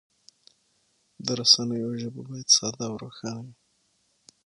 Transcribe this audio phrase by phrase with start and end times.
[1.25, 3.55] د رسنیو ژبه باید ساده او روښانه وي.